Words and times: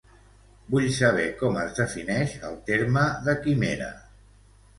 Vull 0.75 0.87
saber 0.95 1.27
com 1.41 1.59
es 1.63 1.75
defineix 1.81 2.33
el 2.49 2.57
terme 2.71 3.05
de 3.29 3.37
quimera. 3.45 3.93